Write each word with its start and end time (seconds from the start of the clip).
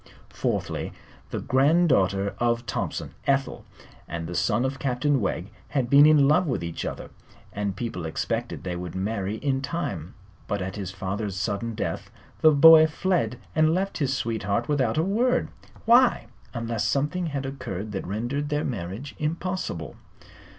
Fourthly, 0.29 0.93
the 1.29 1.39
granddaughter 1.41 2.33
of 2.39 2.65
Thompson, 2.65 3.13
Ethel, 3.27 3.65
and 4.07 4.25
the 4.25 4.33
son 4.33 4.65
of 4.65 4.79
Captain 4.79 5.21
Wegg 5.21 5.51
had 5.67 5.91
been 5.91 6.07
in 6.07 6.27
love 6.27 6.47
with 6.47 6.63
each 6.63 6.85
other, 6.85 7.11
and 7.53 7.75
people 7.75 8.07
expected 8.07 8.63
they 8.63 8.75
would 8.75 8.95
marry 8.95 9.35
in 9.35 9.61
time. 9.61 10.15
But 10.47 10.59
at 10.59 10.75
his 10.75 10.89
father's 10.89 11.35
sudden 11.35 11.75
death 11.75 12.09
the 12.41 12.49
boy 12.49 12.87
fled 12.87 13.37
and 13.55 13.75
left 13.75 13.99
his 13.99 14.11
sweetheart 14.11 14.67
without 14.67 14.97
a 14.97 15.03
word. 15.03 15.49
Why 15.85 16.25
unless 16.51 16.83
something 16.87 17.27
had 17.27 17.45
occurred 17.45 17.91
that 17.91 18.07
rendered 18.07 18.49
their 18.49 18.65
marriage 18.65 19.13
impossible? 19.19 19.97